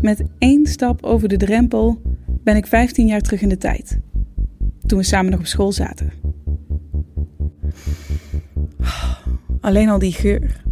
Met 0.00 0.24
één 0.38 0.66
stap 0.66 1.02
over 1.02 1.28
de 1.28 1.36
drempel 1.36 2.02
ben 2.42 2.56
ik 2.56 2.66
15 2.66 3.06
jaar 3.06 3.20
terug 3.20 3.42
in 3.42 3.48
de 3.48 3.58
tijd. 3.58 3.98
Toen 4.86 4.98
we 4.98 5.04
samen 5.04 5.30
nog 5.30 5.40
op 5.40 5.46
school 5.46 5.72
zaten. 5.72 6.12
Alleen 9.60 9.88
al 9.88 9.98
die 9.98 10.12
geur. 10.12 10.62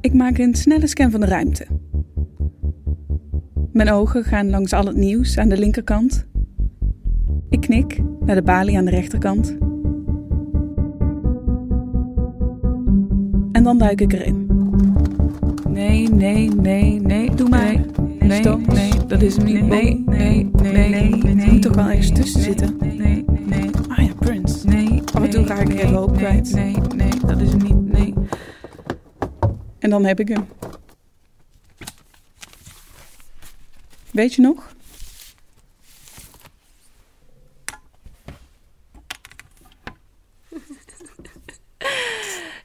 Ik 0.00 0.14
maak 0.14 0.38
een 0.38 0.54
snelle 0.54 0.86
scan 0.86 1.10
van 1.10 1.20
de 1.20 1.26
ruimte. 1.26 1.66
Mijn 3.72 3.90
ogen 3.90 4.24
gaan 4.24 4.50
langs 4.50 4.72
al 4.72 4.86
het 4.86 4.96
nieuws 4.96 5.38
aan 5.38 5.48
de 5.48 5.58
linkerkant. 5.58 6.26
Ik 7.48 7.60
knik 7.60 8.00
naar 8.20 8.34
de 8.34 8.42
balie 8.42 8.76
aan 8.76 8.84
de 8.84 8.90
rechterkant. 8.90 9.56
En 13.52 13.62
dan 13.62 13.78
duik 13.78 14.00
ik 14.00 14.12
erin. 14.12 14.48
Nee, 15.80 16.08
nee, 16.08 16.48
nee, 16.48 17.00
nee. 17.00 17.34
Doe 17.34 17.48
maar. 17.48 17.64
Nee, 17.64 17.84
nee, 18.18 18.40
Stop. 18.40 18.66
Nee, 18.66 19.06
dat 19.06 19.22
is 19.22 19.36
hem 19.36 19.44
niet. 19.44 19.66
Nee, 19.66 20.02
nee, 20.06 20.50
nee, 20.52 20.88
nee. 20.88 21.40
Er 21.40 21.52
moet 21.52 21.62
toch 21.62 21.74
wel 21.74 21.88
ergens 21.88 22.12
tussen 22.12 22.40
zitten. 22.40 22.76
Nee, 22.80 23.24
nee. 23.28 23.70
Ah 23.88 24.06
ja, 24.06 24.14
Prince. 24.14 24.66
Nee. 24.66 25.02
Af 25.12 25.22
en 25.22 25.30
toe 25.30 25.46
ga 25.46 25.54
ik 25.54 25.68
even 25.68 25.94
hoop 25.94 26.16
kwijt. 26.16 26.52
Nee, 26.52 26.76
nee, 26.96 27.10
dat 27.26 27.40
is 27.40 27.50
hem 27.50 27.62
niet. 27.62 27.92
Nee. 27.92 28.14
En 29.78 29.90
dan 29.90 30.04
heb 30.04 30.20
ik 30.20 30.28
hem. 30.28 30.48
Weet 34.10 34.34
je 34.34 34.42
nog? 34.42 34.74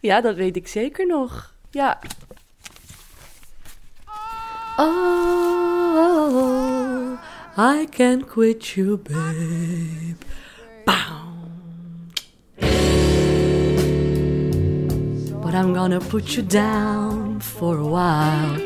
Ja, 0.02 0.22
dat 0.22 0.36
weet 0.36 0.56
ik 0.56 0.68
zeker 0.68 1.08
nog. 1.08 1.54
Ja. 1.70 2.00
I 7.58 7.86
can't 7.86 8.28
quit 8.28 8.76
you, 8.76 8.98
babe. 8.98 10.18
But 15.42 15.54
I'm 15.54 15.74
gonna 15.74 16.00
put 16.00 16.36
you 16.36 16.44
down 16.44 17.40
for 17.42 17.78
a 17.78 17.88
while. 17.88 18.60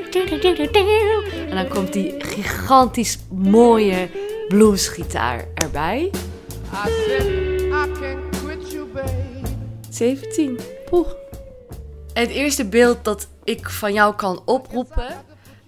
En 1.49 1.55
dan 1.55 1.67
komt 1.67 1.93
die 1.93 2.15
gigantisch 2.17 3.17
mooie 3.31 4.09
bluesgitaar 4.47 5.47
erbij. 5.53 6.11
Said 6.71 7.61
I 7.61 7.69
can't 7.69 8.39
quit 8.43 8.71
you, 8.71 8.85
babe. 8.93 9.11
17. 9.89 10.59
Poeh. 10.85 11.07
Het 12.13 12.29
eerste 12.29 12.65
beeld 12.65 13.03
dat 13.03 13.27
ik 13.43 13.69
van 13.69 13.93
jou 13.93 14.15
kan 14.15 14.41
oproepen 14.45 15.07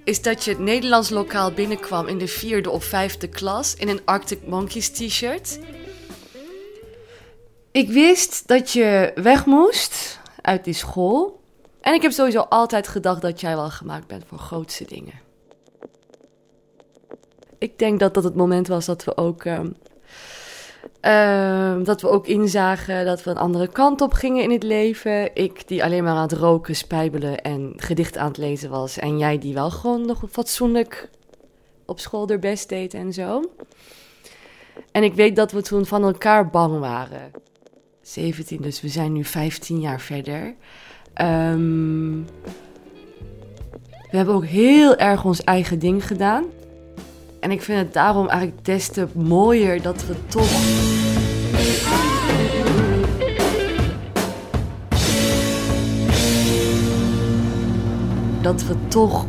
is 0.04 0.22
dat 0.22 0.44
je 0.44 0.52
het 0.52 0.60
Nederlands 0.60 1.10
lokaal 1.10 1.52
binnenkwam 1.52 2.08
in 2.08 2.18
de 2.18 2.28
vierde 2.28 2.70
of 2.70 2.84
vijfde 2.84 3.28
klas 3.28 3.76
in 3.76 3.90
een 3.90 4.02
Arctic 4.06 4.48
Monkeys 4.48 4.90
t-shirt. 4.90 5.60
Ik 7.72 7.90
wist 7.90 8.48
dat 8.48 8.72
je 8.72 9.12
weg 9.16 9.46
moest 9.46 10.20
uit 10.42 10.64
die 10.64 10.74
school. 10.74 11.40
En 11.82 11.94
ik 11.94 12.02
heb 12.02 12.12
sowieso 12.12 12.40
altijd 12.40 12.88
gedacht 12.88 13.22
dat 13.22 13.42
jij 13.42 13.56
wel 13.56 13.70
gemaakt 13.70 14.08
bent 14.08 14.24
voor 14.28 14.38
grootste 14.38 14.86
dingen. 14.86 15.20
Ik 17.58 17.80
denk 17.80 18.00
dat 18.00 18.14
dat 18.14 18.24
het 18.24 18.36
moment 18.36 18.68
was 18.68 18.86
dat 18.86 19.04
we 19.04 19.18
ook 19.18 19.44
ehm, 19.46 19.70
Ehm, 21.00 21.84
dat 21.84 22.02
we 22.02 22.10
ook 22.10 22.28
inzagen 22.28 23.06
dat 23.06 23.24
we 23.24 23.30
een 23.30 23.38
andere 23.38 23.68
kant 23.68 24.02
op 24.02 24.14
gingen 24.14 24.44
in 24.44 24.52
het 24.52 24.64
leven. 24.64 25.36
Ik 25.36 25.68
die 25.68 25.84
alleen 25.84 26.04
maar 26.04 26.16
aan 26.16 26.22
het 26.22 26.32
roken, 26.32 26.76
spijbelen 26.76 27.42
en 27.42 27.74
gedicht 27.76 28.18
aan 28.18 28.28
het 28.28 28.38
lezen 28.38 28.70
was. 28.70 28.98
En 28.98 29.18
jij 29.18 29.38
die 29.38 29.54
wel 29.54 29.72
gewoon 29.72 30.06
nog 30.06 30.24
fatsoenlijk 30.32 31.10
op 31.86 32.00
school 32.00 32.28
er 32.28 32.40
best 32.40 32.70
deed 32.70 32.94
en 32.94 33.14
zo. 33.14 33.42
En 34.92 35.04
ik 35.04 35.14
weet 35.14 35.36
dat 35.36 35.52
we 35.52 35.62
toen 35.62 35.86
van 35.86 36.04
elkaar 36.04 36.50
bang 36.50 36.80
waren. 36.80 37.32
17, 38.02 38.62
dus 38.62 38.82
we 38.82 38.88
zijn 38.88 39.14
nu 39.14 39.24
15 39.24 39.80
jaar 39.80 40.02
verder. 40.02 40.56
Ehm, 41.14 42.24
we 44.10 44.18
hebben 44.18 44.36
ook 44.36 44.46
heel 44.46 44.96
erg 44.96 45.26
ons 45.26 45.44
eigen 45.44 45.80
ding 45.80 46.08
gedaan. 46.08 46.46
En 47.42 47.52
ik 47.52 47.62
vind 47.62 47.80
het 47.80 47.94
daarom 47.94 48.28
eigenlijk 48.28 48.66
des 48.66 48.88
te 48.88 49.08
mooier 49.14 49.82
dat 49.82 50.06
we 50.06 50.16
toch. 50.28 50.52
Dat 58.42 58.64
we 58.64 58.76
toch 58.88 59.26